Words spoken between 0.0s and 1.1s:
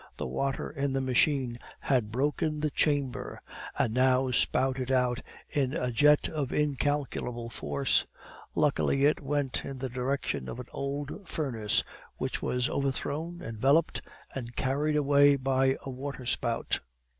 The water in the